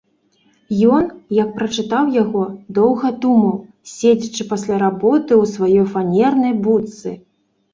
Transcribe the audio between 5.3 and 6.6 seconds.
ў сваёй фанернай